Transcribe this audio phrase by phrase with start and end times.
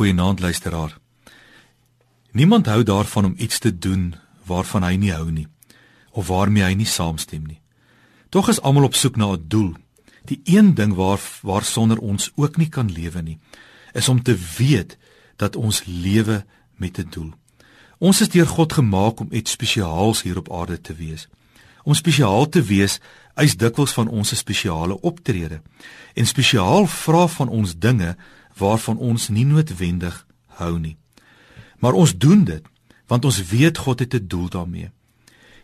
[0.00, 0.98] Goeienaand luisteraar.
[2.32, 4.14] Niemand hou daarvan om iets te doen
[4.48, 5.44] waarvan hy nie hou nie
[6.16, 7.58] of waarmee hy nie saamstem nie.
[8.32, 9.74] Tog is almal op soek na 'n doel.
[10.24, 13.38] Die een ding waar waarsonder ons ook nie kan lewe nie,
[13.92, 14.96] is om te weet
[15.36, 16.44] dat ons lewe
[16.76, 17.32] met 'n doel.
[17.98, 21.28] Ons is deur God gemaak om iets spesiaals hier op aarde te wees.
[21.82, 23.00] Om spesiaal te wees,
[23.34, 25.60] eis dikwels van ons 'n spesiale optrede.
[26.14, 28.16] En spesiaal vra van ons dinge
[28.56, 30.96] waarvan ons nie noodwendig hou nie.
[31.78, 32.64] Maar ons doen dit
[33.10, 34.90] want ons weet God het 'n doel daarmee.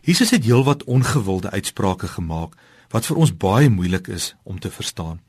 [0.01, 2.55] Jesus het heelwat ongewilde uitsprake gemaak
[2.89, 5.21] wat vir ons baie moeilik is om te verstaan.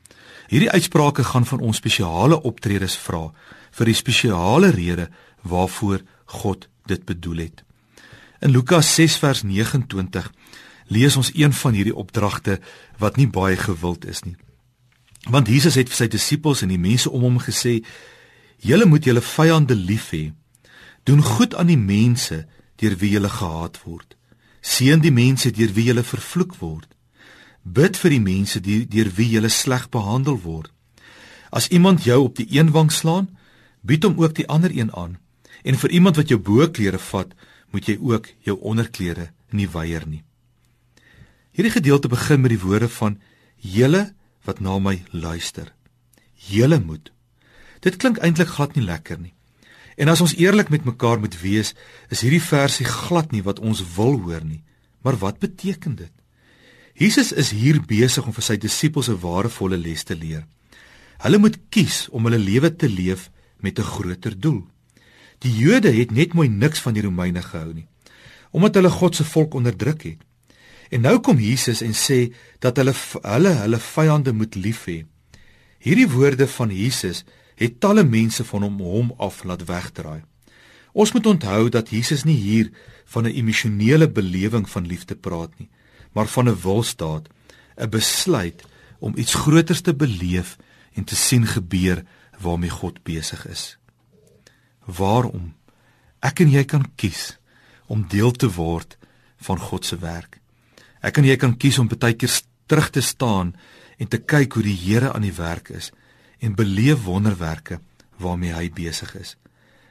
[0.47, 3.31] Hierdie uitsprake gaan van ons spesiale optredes vra
[3.71, 5.09] vir die spesiale rede
[5.41, 7.63] waarvoor God dit bedoel het.
[8.39, 10.31] In Lukas 6 vers 29
[10.87, 12.59] lees ons een van hierdie opdragte
[12.97, 14.35] wat nie baie gewild is nie.
[15.29, 17.83] Want Jesus het vir sy disippels en die mense om hom gesê:
[18.65, 20.33] "Julle moet julle vyande lief hê.
[21.03, 24.15] Doen goed aan die mense deur wie julle gehaat word.
[24.61, 26.87] Seën die mense deur wie julle vervloek word.
[27.63, 30.71] Bid vir die mense deur wie julle sleg behandel word.
[31.51, 33.37] As iemand jou op die een wang slaan,
[33.81, 35.17] bied hom ook die ander een aan.
[35.63, 37.33] En vir iemand wat jou boklere vat,
[37.71, 40.23] moet jy ook jou onderklere nie weier nie."
[41.51, 43.21] Hierdie gedeelte begin met die woorde van:
[43.57, 44.13] "Julle
[44.45, 45.73] wat na my luister.
[46.35, 47.11] Julle moet.
[47.79, 49.33] Dit klink eintlik glad nie lekker nie.
[49.99, 51.73] En as ons eerlik met mekaar moet wees,
[52.09, 54.63] is hierdie versie glad nie wat ons wil hoor nie.
[55.03, 56.11] Maar wat beteken dit?
[56.99, 60.47] Jesus is hier besig om vir sy disippels 'n waardevolle les te leer.
[61.23, 64.67] Hulle moet kies om hulle lewe te leef met 'n groter doel.
[65.39, 67.87] Die Jode het net mooi niks van die Romeine gehou nie,
[68.51, 70.19] omdat hulle God se volk onderdruk het.
[70.89, 75.03] En nou kom Jesus en sê dat hulle hulle hulle vyande moet lief hê.
[75.79, 77.23] Hierdie woorde van Jesus
[77.59, 80.21] het talle mense van hom hom af laat wegdraai.
[80.91, 82.71] Ons moet onthou dat Jesus nie hier
[83.05, 85.69] van 'n emosionele belewing van liefde praat nie,
[86.13, 87.29] maar van 'n wilstaat,
[87.77, 88.63] 'n besluit
[88.99, 90.57] om iets groters te beleef
[90.93, 92.05] en te sien gebeur
[92.39, 93.77] waarmee God besig is.
[94.85, 95.53] Waarom
[96.19, 97.37] ek en jy kan kies
[97.87, 98.97] om deel te word
[99.37, 100.38] van God se werk.
[101.01, 102.33] Ek en jy kan kies om baie keer
[102.67, 103.53] terug te staan
[103.97, 105.91] en te kyk hoe die Here aan die werk is
[106.39, 107.79] en beleef wonderwerke
[108.19, 109.35] waarmee hy besig is.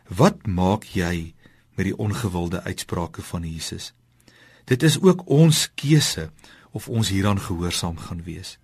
[0.08, 1.34] Wat maak jy
[1.76, 3.92] met die ongewilde uitsprake van Jesus?
[4.68, 6.28] Dit is ook ons keuse
[6.76, 8.58] of ons hieraan gehoorsaam gaan wees.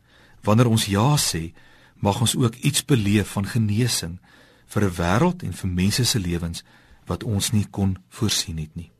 [0.45, 1.53] Wanneer ons ja sê,
[1.97, 4.19] mag ons ook iets beleef van genesing
[4.67, 6.65] vir 'n wêreld en vir mense se lewens
[7.07, 8.94] wat ons nie kon voorsien het nie.